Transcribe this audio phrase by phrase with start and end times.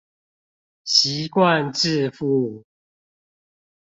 [0.83, 2.65] 習慣致富